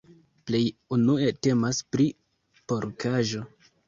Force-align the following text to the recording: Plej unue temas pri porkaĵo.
Plej 0.49 0.61
unue 0.95 1.27
temas 1.47 1.81
pri 1.97 2.07
porkaĵo. 2.73 3.43